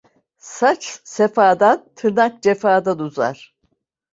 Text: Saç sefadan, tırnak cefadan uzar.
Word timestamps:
Saç 0.55 0.99
sefadan, 1.03 1.89
tırnak 1.95 2.43
cefadan 2.43 2.99
uzar. 2.99 3.55